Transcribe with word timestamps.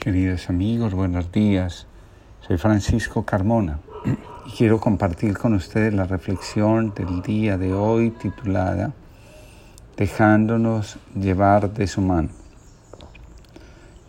Queridos 0.00 0.48
amigos, 0.48 0.94
buenos 0.94 1.30
días. 1.30 1.86
Soy 2.48 2.56
Francisco 2.56 3.26
Carmona 3.26 3.80
y 4.46 4.50
quiero 4.56 4.80
compartir 4.80 5.36
con 5.36 5.52
ustedes 5.52 5.92
la 5.92 6.04
reflexión 6.04 6.94
del 6.94 7.20
día 7.20 7.58
de 7.58 7.74
hoy 7.74 8.08
titulada 8.12 8.94
Dejándonos 9.98 10.96
llevar 11.14 11.74
de 11.74 11.86
su 11.86 12.00
mano. 12.00 12.30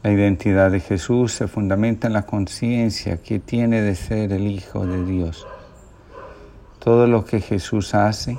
La 0.01 0.13
identidad 0.13 0.71
de 0.71 0.79
Jesús 0.79 1.33
se 1.33 1.49
fundamenta 1.49 2.08
en 2.08 2.13
la 2.13 2.26
conciencia 2.26 3.21
que 3.21 3.39
tiene 3.39 3.81
de 3.81 3.96
ser 3.96 4.31
el 4.31 4.47
Hijo 4.47 4.87
de 4.87 5.03
Dios. 5.03 5.46
Todo 6.79 7.05
lo 7.05 7.26
que 7.26 7.42
Jesús 7.42 7.94
hace 7.96 8.37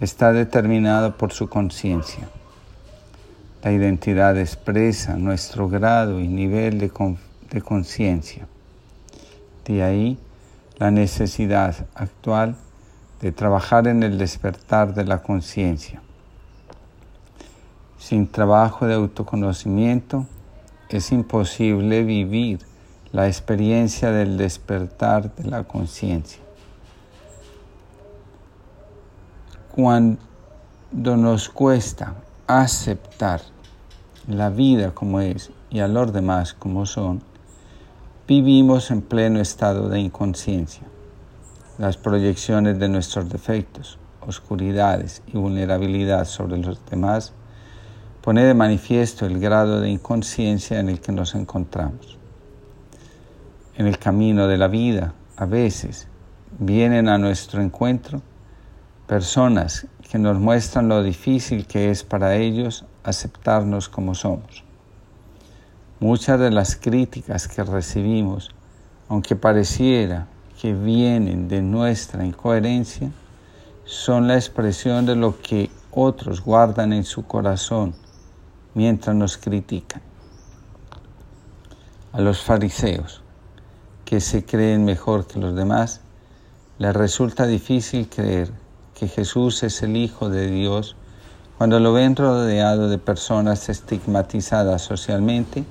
está 0.00 0.34
determinado 0.34 1.16
por 1.16 1.32
su 1.32 1.48
conciencia. 1.48 2.28
La 3.64 3.72
identidad 3.72 4.36
expresa 4.36 5.16
nuestro 5.16 5.70
grado 5.70 6.20
y 6.20 6.28
nivel 6.28 6.78
de, 6.78 7.62
conciencia. 7.62 8.46
De 9.64 9.82
ahí 9.82 10.18
la 10.76 10.90
necesidad 10.90 11.74
actual 11.94 12.56
de 13.22 13.32
trabajar 13.32 13.88
en 13.88 14.02
el 14.02 14.18
despertar 14.18 14.92
de 14.92 15.06
la 15.06 15.22
conciencia. 15.22 16.02
Sin 17.96 18.30
trabajo 18.30 18.86
de 18.86 18.96
autoconocimiento 18.96 20.26
es 20.90 21.10
imposible 21.10 22.04
vivir 22.04 22.58
la 23.12 23.28
experiencia 23.28 24.10
del 24.10 24.36
despertar 24.36 25.34
de 25.36 25.48
la 25.48 25.64
conciencia. 25.64 26.42
Cuando 29.74 30.18
nos 30.92 31.48
cuesta 31.48 32.14
aceptar 32.46 33.53
la 34.28 34.48
vida 34.48 34.92
como 34.92 35.20
es 35.20 35.50
y 35.70 35.80
a 35.80 35.88
los 35.88 36.12
demás 36.12 36.54
como 36.54 36.86
son, 36.86 37.22
vivimos 38.26 38.90
en 38.90 39.02
pleno 39.02 39.40
estado 39.40 39.88
de 39.88 40.00
inconsciencia. 40.00 40.84
Las 41.76 41.96
proyecciones 41.96 42.78
de 42.78 42.88
nuestros 42.88 43.28
defectos, 43.28 43.98
oscuridades 44.26 45.22
y 45.26 45.36
vulnerabilidad 45.36 46.24
sobre 46.24 46.56
los 46.56 46.84
demás 46.86 47.32
pone 48.22 48.44
de 48.44 48.54
manifiesto 48.54 49.26
el 49.26 49.38
grado 49.38 49.80
de 49.80 49.90
inconsciencia 49.90 50.80
en 50.80 50.88
el 50.88 51.00
que 51.00 51.12
nos 51.12 51.34
encontramos. 51.34 52.18
En 53.76 53.86
el 53.86 53.98
camino 53.98 54.46
de 54.46 54.56
la 54.56 54.68
vida, 54.68 55.12
a 55.36 55.44
veces, 55.44 56.08
vienen 56.58 57.08
a 57.08 57.18
nuestro 57.18 57.60
encuentro 57.60 58.22
personas 59.06 59.86
que 60.10 60.18
nos 60.18 60.38
muestran 60.38 60.88
lo 60.88 61.02
difícil 61.02 61.66
que 61.66 61.90
es 61.90 62.02
para 62.04 62.36
ellos 62.36 62.84
aceptarnos 63.02 63.88
como 63.88 64.14
somos. 64.14 64.64
Muchas 66.00 66.40
de 66.40 66.50
las 66.50 66.76
críticas 66.76 67.46
que 67.46 67.62
recibimos, 67.62 68.50
aunque 69.08 69.36
pareciera 69.36 70.26
que 70.60 70.72
vienen 70.72 71.48
de 71.48 71.60
nuestra 71.60 72.24
incoherencia, 72.24 73.10
son 73.84 74.26
la 74.26 74.36
expresión 74.36 75.04
de 75.04 75.16
lo 75.16 75.38
que 75.40 75.70
otros 75.90 76.40
guardan 76.40 76.94
en 76.94 77.04
su 77.04 77.26
corazón 77.26 77.94
mientras 78.72 79.14
nos 79.14 79.36
critican. 79.36 80.00
A 82.12 82.20
los 82.20 82.42
fariseos, 82.42 83.22
que 84.06 84.20
se 84.20 84.44
creen 84.44 84.84
mejor 84.84 85.26
que 85.26 85.38
los 85.38 85.54
demás, 85.54 86.00
les 86.78 86.94
resulta 86.94 87.46
difícil 87.46 88.08
creer 88.08 88.63
que 88.94 89.08
Jesús 89.08 89.62
es 89.62 89.82
el 89.82 89.96
Hijo 89.96 90.28
de 90.30 90.48
Dios 90.48 90.96
cuando 91.58 91.78
lo 91.80 91.92
ven 91.92 92.16
rodeado 92.16 92.88
de 92.88 92.98
personas 92.98 93.68
estigmatizadas 93.68 94.82
socialmente 94.82 95.64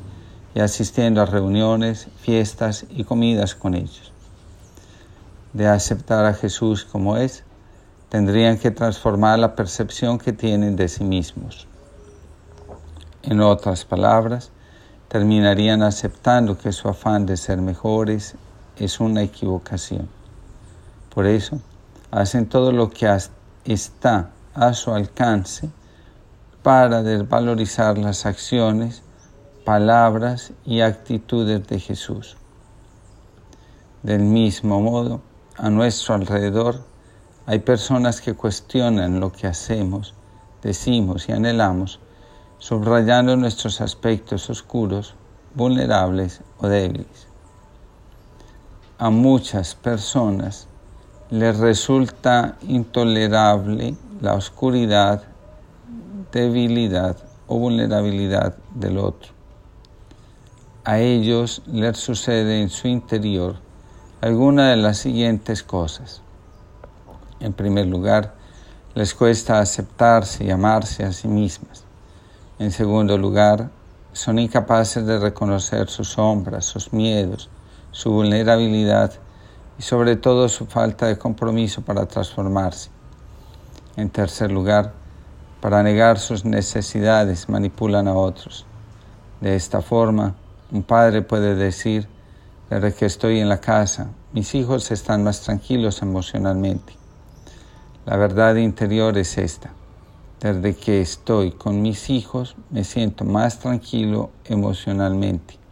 y 0.55 0.59
asistiendo 0.59 1.21
a 1.21 1.25
reuniones, 1.25 2.07
fiestas 2.17 2.85
y 2.89 3.03
comidas 3.03 3.55
con 3.55 3.73
ellos. 3.73 4.11
De 5.51 5.67
aceptar 5.67 6.25
a 6.25 6.33
Jesús 6.33 6.85
como 6.85 7.17
es, 7.17 7.43
tendrían 8.09 8.57
que 8.57 8.71
transformar 8.71 9.39
la 9.39 9.55
percepción 9.55 10.19
que 10.19 10.33
tienen 10.33 10.75
de 10.75 10.87
sí 10.87 11.03
mismos. 11.03 11.67
En 13.23 13.41
otras 13.41 13.85
palabras, 13.85 14.51
terminarían 15.07 15.81
aceptando 15.81 16.57
que 16.57 16.71
su 16.71 16.87
afán 16.87 17.25
de 17.25 17.37
ser 17.37 17.61
mejores 17.61 18.35
es 18.77 18.99
una 18.99 19.21
equivocación. 19.21 20.09
Por 21.13 21.25
eso, 21.25 21.59
hacen 22.13 22.45
todo 22.45 22.71
lo 22.71 22.91
que 22.91 23.09
está 23.65 24.29
a 24.53 24.73
su 24.73 24.93
alcance 24.93 25.71
para 26.61 27.01
desvalorizar 27.01 27.97
las 27.97 28.27
acciones, 28.27 29.01
palabras 29.65 30.51
y 30.63 30.81
actitudes 30.81 31.65
de 31.67 31.79
Jesús. 31.79 32.37
Del 34.03 34.21
mismo 34.21 34.79
modo, 34.79 35.21
a 35.57 35.71
nuestro 35.71 36.13
alrededor 36.13 36.83
hay 37.47 37.59
personas 37.59 38.21
que 38.21 38.35
cuestionan 38.35 39.19
lo 39.19 39.31
que 39.31 39.47
hacemos, 39.47 40.13
decimos 40.61 41.27
y 41.29 41.31
anhelamos, 41.31 41.99
subrayando 42.59 43.35
nuestros 43.37 43.81
aspectos 43.81 44.51
oscuros, 44.51 45.15
vulnerables 45.55 46.41
o 46.59 46.67
débiles. 46.67 47.27
A 48.99 49.09
muchas 49.09 49.73
personas 49.73 50.67
les 51.29 51.57
resulta 51.57 52.57
intolerable 52.67 53.95
la 54.21 54.33
oscuridad, 54.33 55.23
debilidad 56.31 57.17
o 57.47 57.57
vulnerabilidad 57.57 58.55
del 58.75 58.97
otro. 58.97 59.31
A 60.85 60.99
ellos 60.99 61.61
les 61.65 61.97
sucede 61.97 62.61
en 62.61 62.69
su 62.69 62.87
interior 62.87 63.55
alguna 64.21 64.69
de 64.69 64.77
las 64.77 64.97
siguientes 64.97 65.63
cosas. 65.63 66.21
En 67.39 67.53
primer 67.53 67.87
lugar, 67.87 68.35
les 68.95 69.13
cuesta 69.13 69.59
aceptarse 69.59 70.45
y 70.45 70.51
amarse 70.51 71.03
a 71.03 71.11
sí 71.11 71.27
mismas. 71.27 71.85
En 72.59 72.71
segundo 72.71 73.17
lugar, 73.17 73.71
son 74.11 74.39
incapaces 74.39 75.05
de 75.05 75.19
reconocer 75.19 75.89
sus 75.89 76.09
sombras, 76.09 76.65
sus 76.65 76.93
miedos, 76.93 77.49
su 77.91 78.11
vulnerabilidad 78.11 79.11
y 79.77 79.81
sobre 79.81 80.15
todo 80.15 80.49
su 80.49 80.65
falta 80.65 81.07
de 81.07 81.17
compromiso 81.17 81.81
para 81.81 82.05
transformarse. 82.05 82.89
En 83.95 84.09
tercer 84.09 84.51
lugar, 84.51 84.93
para 85.61 85.81
negar 85.81 86.19
sus 86.19 86.45
necesidades 86.45 87.47
manipulan 87.47 88.07
a 88.07 88.13
otros. 88.13 88.65
De 89.39 89.55
esta 89.55 89.81
forma, 89.81 90.35
un 90.71 90.83
padre 90.83 91.21
puede 91.21 91.55
decir, 91.55 92.07
desde 92.69 92.93
que 92.93 93.05
estoy 93.05 93.39
en 93.39 93.49
la 93.49 93.61
casa, 93.61 94.09
mis 94.33 94.55
hijos 94.55 94.89
están 94.91 95.23
más 95.23 95.41
tranquilos 95.41 96.01
emocionalmente. 96.01 96.93
La 98.05 98.17
verdad 98.17 98.55
interior 98.55 99.17
es 99.17 99.37
esta. 99.37 99.71
Desde 100.41 100.75
que 100.75 100.99
estoy 100.99 101.51
con 101.51 101.81
mis 101.81 102.09
hijos 102.09 102.55
me 102.69 102.83
siento 102.83 103.23
más 103.23 103.59
tranquilo 103.59 104.31
emocionalmente. 104.45 105.62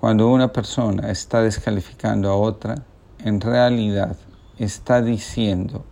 Cuando 0.00 0.28
una 0.28 0.52
persona 0.52 1.10
está 1.10 1.42
descalificando 1.42 2.30
a 2.30 2.36
otra, 2.36 2.84
en 3.24 3.40
realidad 3.40 4.16
está 4.56 5.02
diciendo, 5.02 5.84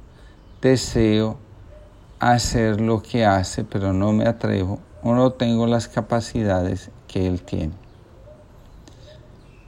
deseo 0.63 1.39
hacer 2.21 2.81
lo 2.81 3.03
que 3.03 3.25
hace, 3.25 3.65
pero 3.65 3.93
no 3.93 4.13
me 4.13 4.27
atrevo 4.27 4.79
o 5.03 5.15
no 5.15 5.33
tengo 5.33 5.67
las 5.67 5.89
capacidades 5.89 6.91
que 7.09 7.27
él 7.27 7.43
tiene. 7.43 7.75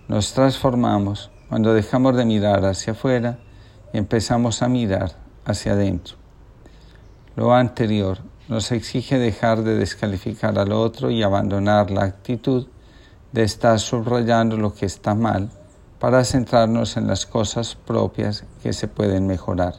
Nos 0.06 0.32
transformamos 0.32 1.30
cuando 1.48 1.74
dejamos 1.74 2.16
de 2.16 2.24
mirar 2.24 2.64
hacia 2.64 2.92
afuera 2.92 3.38
y 3.92 3.98
empezamos 3.98 4.62
a 4.62 4.68
mirar 4.68 5.16
hacia 5.44 5.72
adentro. 5.72 6.16
Lo 7.34 7.54
anterior 7.54 8.18
nos 8.48 8.70
exige 8.70 9.18
dejar 9.18 9.62
de 9.62 9.74
descalificar 9.74 10.58
al 10.58 10.72
otro 10.72 11.10
y 11.10 11.22
abandonar 11.24 11.90
la 11.90 12.04
actitud 12.04 12.68
de 13.32 13.42
estar 13.42 13.78
subrayando 13.78 14.56
lo 14.56 14.74
que 14.74 14.86
está 14.86 15.14
mal 15.14 15.50
para 15.98 16.24
centrarnos 16.24 16.96
en 16.96 17.06
las 17.06 17.26
cosas 17.26 17.74
propias 17.74 18.44
que 18.62 18.72
se 18.72 18.88
pueden 18.88 19.26
mejorar. 19.26 19.74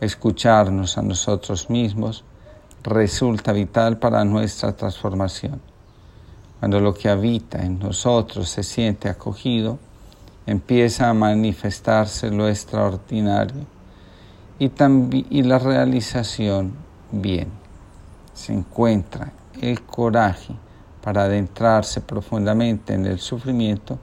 Escucharnos 0.00 0.98
a 0.98 1.02
nosotros 1.02 1.70
mismos 1.70 2.24
resulta 2.82 3.52
vital 3.52 3.98
para 3.98 4.24
nuestra 4.24 4.72
transformación. 4.72 5.60
Cuando 6.58 6.80
lo 6.80 6.94
que 6.94 7.08
habita 7.08 7.64
en 7.64 7.78
nosotros 7.78 8.48
se 8.48 8.62
siente 8.62 9.08
acogido, 9.08 9.78
empieza 10.46 11.08
a 11.08 11.14
manifestarse 11.14 12.30
lo 12.30 12.48
extraordinario 12.48 13.66
y, 14.58 14.70
y 15.30 15.42
la 15.42 15.58
realización 15.58 16.74
bien. 17.12 17.48
Se 18.34 18.52
encuentra 18.52 19.32
el 19.60 19.82
coraje 19.82 20.54
para 21.08 21.22
adentrarse 21.22 22.02
profundamente 22.02 22.92
en 22.92 23.06
el 23.06 23.18
sufrimiento 23.18 23.98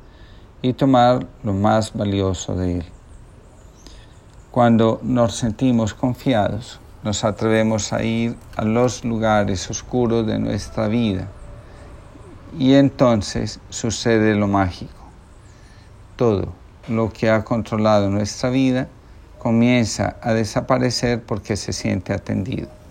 y 0.64 0.74
tomar 0.74 1.28
lo 1.44 1.54
más 1.54 1.94
valioso 1.94 2.56
de 2.56 2.80
él. 2.80 2.86
Cuando 4.50 5.00
nos 5.04 5.36
sentimos 5.36 5.94
confiados, 5.94 6.80
nos 7.04 7.24
atrevemos 7.24 7.94
a 7.94 8.02
ir 8.02 8.36
a 8.56 8.66
los 8.66 9.06
lugares 9.06 9.70
oscuros 9.70 10.26
de 10.26 10.40
nuestra 10.40 10.88
vida 10.88 11.28
Y 12.58 12.74
entonces 12.74 13.60
sucede 13.70 14.34
lo 14.34 14.48
mágico. 14.48 15.06
Todo 16.16 16.54
lo 16.88 17.14
que 17.14 17.30
ha 17.30 17.44
controlado 17.44 18.10
nuestra 18.10 18.50
vida 18.50 18.88
comienza 19.38 20.16
a 20.24 20.34
desaparecer 20.34 21.22
porque 21.22 21.56
se 21.56 21.72
siente 21.72 22.14
atendido. 22.14 22.85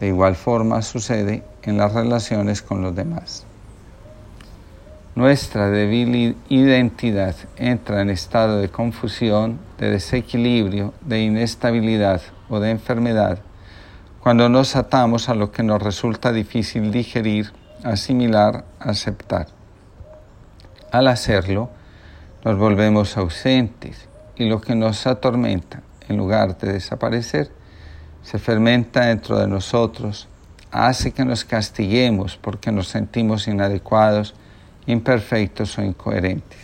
De 0.00 0.08
igual 0.08 0.34
forma 0.34 0.82
sucede 0.82 1.44
en 1.62 1.76
las 1.76 1.92
relaciones 1.92 2.62
con 2.62 2.82
los 2.82 2.96
demás. 2.96 3.44
Nuestra 5.14 5.70
débil 5.70 6.36
identidad 6.48 7.36
entra 7.56 8.00
en 8.00 8.10
estado 8.10 8.58
de 8.58 8.70
confusión, 8.70 9.60
de 9.78 9.90
desequilibrio, 9.90 10.94
de 11.02 11.20
inestabilidad 11.20 12.22
o 12.48 12.58
de 12.58 12.70
enfermedad 12.70 13.38
cuando 14.20 14.50
nos 14.50 14.76
atamos 14.76 15.30
a 15.30 15.34
lo 15.34 15.50
que 15.50 15.62
nos 15.62 15.82
resulta 15.82 16.30
difícil 16.30 16.92
digerir, 16.92 17.52
asimilar, 17.84 18.64
aceptar. 18.78 19.46
Al 20.92 21.08
hacerlo, 21.08 21.70
nos 22.44 22.58
volvemos 22.58 23.16
ausentes 23.16 24.08
y 24.36 24.44
lo 24.44 24.60
que 24.60 24.74
nos 24.74 25.06
atormenta, 25.06 25.82
en 26.06 26.18
lugar 26.18 26.58
de 26.58 26.74
desaparecer, 26.74 27.50
se 28.22 28.38
fermenta 28.38 29.06
dentro 29.06 29.38
de 29.38 29.46
nosotros, 29.46 30.28
hace 30.70 31.12
que 31.12 31.24
nos 31.24 31.44
castiguemos 31.44 32.36
porque 32.36 32.70
nos 32.70 32.88
sentimos 32.88 33.48
inadecuados, 33.48 34.34
imperfectos 34.86 35.78
o 35.78 35.82
incoherentes. 35.82 36.58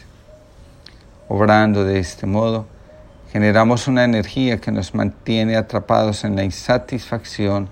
Obrando 1.29 1.85
de 1.85 1.99
este 1.99 2.27
modo, 2.27 2.67
generamos 3.33 3.89
una 3.89 4.05
energía 4.05 4.61
que 4.61 4.71
nos 4.71 4.95
mantiene 4.95 5.57
atrapados 5.57 6.25
en 6.25 6.37
la 6.37 6.45
insatisfacción, 6.45 7.69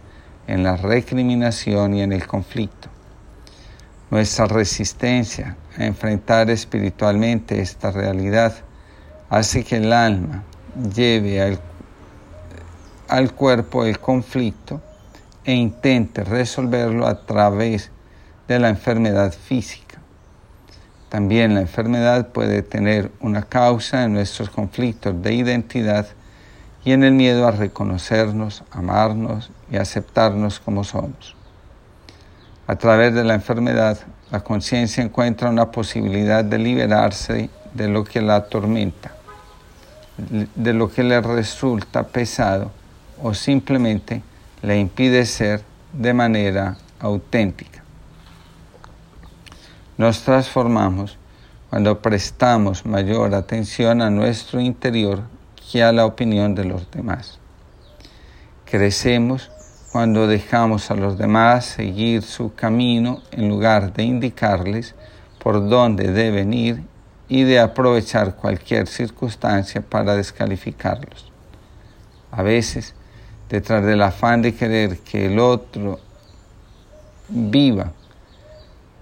en 0.47 0.63
la 0.63 0.77
recriminación 0.77 1.95
y 1.95 2.03
en 2.03 2.13
el 2.13 2.27
conflicto. 2.27 2.89
Nuestra 4.11 4.47
resistencia 4.47 5.57
a 5.79 5.85
enfrentar 5.85 6.51
espiritualmente 6.51 7.61
esta 7.61 7.91
realidad 7.91 8.55
hace 9.31 9.65
que 9.65 9.77
el 9.77 9.93
alma 9.93 10.43
lleve 10.95 11.41
al 11.41 11.59
al 13.09 13.33
cuerpo 13.33 13.85
el 13.85 13.99
conflicto 13.99 14.81
e 15.45 15.53
intente 15.53 16.25
resolverlo 16.25 17.07
a 17.07 17.27
través 17.27 17.91
de 18.49 18.59
la 18.59 18.69
enfermedad 18.69 19.33
física. 19.33 19.99
También 21.09 21.55
la 21.55 21.61
enfermedad 21.61 22.29
puede 22.29 22.63
tener 22.63 23.13
una 23.21 23.43
causa 23.43 24.05
en 24.05 24.15
nuestros 24.15 24.51
conflictos 24.51 25.23
de 25.23 25.35
identidad 25.35 26.07
y 26.85 26.93
en 26.93 27.05
el 27.05 27.13
miedo 27.13 27.47
a 27.47 27.53
reconocernos, 27.53 28.65
amarnos 28.71 29.51
y 29.71 29.77
aceptarnos 29.77 30.61
como 30.61 30.85
somos. 30.85 31.37
A 32.67 32.77
través 32.77 33.15
de 33.15 33.25
la 33.25 33.35
enfermedad, 33.35 33.99
la 34.31 34.41
conciencia 34.41 35.05
encuentra 35.05 35.51
una 35.51 35.71
posibilidad 35.71 36.45
de 36.45 36.59
liberarse 36.59 37.51
de 37.75 37.89
lo 37.89 38.05
que 38.05 38.21
la 38.21 38.37
atormenta, 38.37 39.13
de 40.19 40.73
lo 40.73 40.91
que 40.91 41.03
le 41.03 41.21
resulta 41.21 42.05
pesado 42.05 42.71
o 43.23 43.35
simplemente 43.35 44.23
le 44.63 44.79
impide 44.79 45.27
ser 45.27 45.63
de 45.93 46.13
manera 46.13 46.77
auténtica. 47.01 47.83
Nos 49.97 50.23
transformamos 50.23 51.19
cuando 51.71 52.01
prestamos 52.01 52.85
mayor 52.87 53.35
atención 53.35 54.03
a 54.03 54.11
nuestro 54.11 54.61
interior 54.61 55.23
que 55.71 55.83
a 55.83 55.93
la 55.93 56.07
opinión 56.07 56.55
de 56.55 56.65
los 56.65 56.91
demás. 56.91 57.39
Crecemos 58.65 59.51
cuando 59.93 60.27
dejamos 60.27 60.91
a 60.91 60.97
los 60.97 61.19
demás 61.19 61.65
seguir 61.65 62.23
su 62.23 62.55
camino 62.55 63.23
en 63.31 63.49
lugar 63.49 63.93
de 63.93 64.03
indicarles 64.03 64.95
por 65.39 65.69
dónde 65.69 66.11
deben 66.11 66.53
ir 66.53 66.83
y 67.29 67.45
de 67.45 67.61
aprovechar 67.61 68.35
cualquier 68.35 68.89
circunstancia 68.89 69.81
para 69.83 70.17
descalificarlos. 70.17 71.31
A 72.33 72.43
veces 72.43 72.95
detrás 73.49 73.85
del 73.85 74.03
afán 74.03 74.43
de 74.43 74.55
querer 74.55 74.99
que 74.99 75.27
el 75.27 75.39
otro 75.39 76.01
viva, 77.29 77.93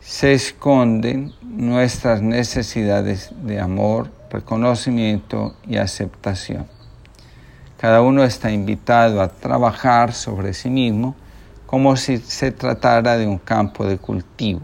se 0.00 0.32
esconden 0.32 1.32
nuestras 1.42 2.22
necesidades 2.22 3.30
de 3.42 3.60
amor, 3.60 4.10
reconocimiento 4.30 5.54
y 5.66 5.76
aceptación. 5.76 6.66
Cada 7.78 8.02
uno 8.02 8.24
está 8.24 8.50
invitado 8.50 9.20
a 9.20 9.28
trabajar 9.28 10.12
sobre 10.12 10.54
sí 10.54 10.70
mismo 10.70 11.14
como 11.66 11.96
si 11.96 12.18
se 12.18 12.52
tratara 12.52 13.16
de 13.16 13.26
un 13.26 13.38
campo 13.38 13.86
de 13.86 13.98
cultivo. 13.98 14.60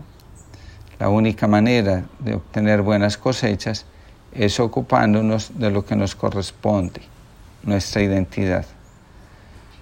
La 0.98 1.08
única 1.08 1.46
manera 1.46 2.04
de 2.18 2.34
obtener 2.34 2.82
buenas 2.82 3.16
cosechas 3.16 3.86
es 4.32 4.60
ocupándonos 4.60 5.58
de 5.58 5.70
lo 5.70 5.84
que 5.84 5.96
nos 5.96 6.14
corresponde, 6.14 7.00
nuestra 7.62 8.02
identidad. 8.02 8.66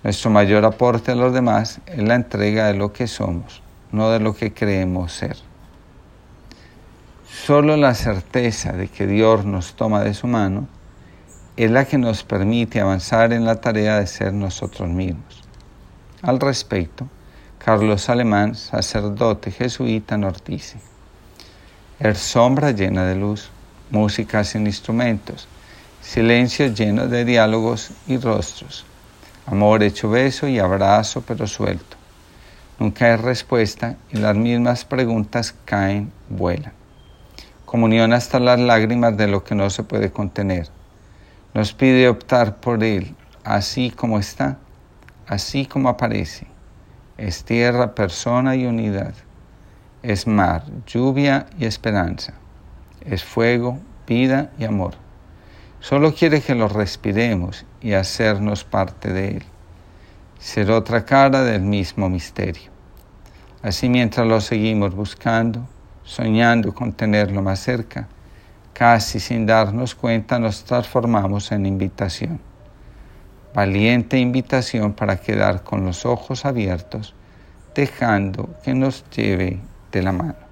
Nuestro 0.06 0.30
mayor 0.30 0.64
aporte 0.64 1.10
a 1.10 1.16
los 1.16 1.34
demás 1.34 1.80
es 1.84 1.98
la 1.98 2.14
entrega 2.14 2.68
de 2.68 2.74
lo 2.74 2.92
que 2.92 3.08
somos, 3.08 3.60
no 3.90 4.08
de 4.12 4.20
lo 4.20 4.36
que 4.36 4.54
creemos 4.54 5.12
ser. 5.12 5.36
Solo 7.28 7.76
la 7.76 7.92
certeza 7.92 8.70
de 8.70 8.86
que 8.86 9.08
Dios 9.08 9.44
nos 9.44 9.74
toma 9.74 10.04
de 10.04 10.14
su 10.14 10.28
mano 10.28 10.68
es 11.56 11.72
la 11.72 11.86
que 11.86 11.98
nos 11.98 12.22
permite 12.22 12.80
avanzar 12.80 13.32
en 13.32 13.44
la 13.44 13.60
tarea 13.60 13.98
de 13.98 14.06
ser 14.06 14.32
nosotros 14.32 14.88
mismos. 14.88 15.42
Al 16.22 16.38
respecto, 16.38 17.08
Carlos 17.58 18.08
Alemán, 18.08 18.54
sacerdote 18.54 19.50
jesuita, 19.50 20.16
nos 20.16 20.44
dice, 20.44 20.78
el 21.98 22.14
sombra 22.14 22.70
llena 22.70 23.04
de 23.06 23.16
luz, 23.16 23.50
música 23.90 24.44
sin 24.44 24.68
instrumentos, 24.68 25.48
silencio 26.00 26.68
lleno 26.68 27.08
de 27.08 27.24
diálogos 27.24 27.90
y 28.06 28.18
rostros, 28.18 28.86
Amor 29.46 29.84
hecho 29.84 30.10
beso 30.10 30.48
y 30.48 30.58
abrazo 30.58 31.22
pero 31.22 31.46
suelto. 31.46 31.96
Nunca 32.80 33.06
hay 33.06 33.16
respuesta 33.16 33.96
y 34.12 34.18
las 34.18 34.36
mismas 34.36 34.84
preguntas 34.84 35.54
caen, 35.64 36.12
vuelan. 36.28 36.72
Comunión 37.64 38.12
hasta 38.12 38.40
las 38.40 38.58
lágrimas 38.58 39.16
de 39.16 39.28
lo 39.28 39.44
que 39.44 39.54
no 39.54 39.70
se 39.70 39.84
puede 39.84 40.10
contener. 40.10 40.68
Nos 41.54 41.72
pide 41.72 42.08
optar 42.08 42.56
por 42.56 42.82
Él, 42.82 43.14
así 43.44 43.90
como 43.90 44.18
está, 44.18 44.58
así 45.28 45.64
como 45.64 45.88
aparece. 45.88 46.46
Es 47.16 47.44
tierra, 47.44 47.94
persona 47.94 48.56
y 48.56 48.66
unidad. 48.66 49.14
Es 50.02 50.26
mar, 50.26 50.64
lluvia 50.86 51.46
y 51.56 51.64
esperanza. 51.64 52.34
Es 53.00 53.24
fuego, 53.24 53.78
vida 54.06 54.50
y 54.58 54.64
amor. 54.64 55.05
Solo 55.88 56.12
quiere 56.12 56.40
que 56.40 56.56
lo 56.56 56.66
respiremos 56.66 57.64
y 57.80 57.92
hacernos 57.92 58.64
parte 58.64 59.12
de 59.12 59.36
Él, 59.36 59.44
ser 60.36 60.72
otra 60.72 61.04
cara 61.04 61.44
del 61.44 61.62
mismo 61.62 62.08
misterio. 62.08 62.72
Así 63.62 63.88
mientras 63.88 64.26
lo 64.26 64.40
seguimos 64.40 64.96
buscando, 64.96 65.64
soñando 66.02 66.74
con 66.74 66.92
tenerlo 66.92 67.40
más 67.40 67.60
cerca, 67.60 68.08
casi 68.72 69.20
sin 69.20 69.46
darnos 69.46 69.94
cuenta 69.94 70.40
nos 70.40 70.64
transformamos 70.64 71.52
en 71.52 71.66
invitación. 71.66 72.40
Valiente 73.54 74.18
invitación 74.18 74.92
para 74.92 75.20
quedar 75.20 75.62
con 75.62 75.84
los 75.84 76.04
ojos 76.04 76.44
abiertos, 76.46 77.14
dejando 77.76 78.56
que 78.64 78.74
nos 78.74 79.08
lleve 79.10 79.60
de 79.92 80.02
la 80.02 80.10
mano. 80.10 80.45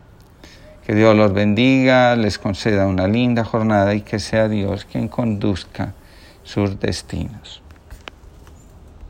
Que 0.87 0.95
Dios 0.95 1.17
los 1.17 1.33
bendiga, 1.33 2.15
les 2.15 2.39
conceda 2.39 2.87
una 2.87 3.09
linda 3.09 3.43
jornada 3.45 3.95
y 3.95 4.03
que 4.03 4.19
sea 4.19 4.49
Dios 4.49 4.85
quien 4.85 5.09
conduzca 5.09 5.95
sus 6.43 6.79
destinos. 6.79 7.64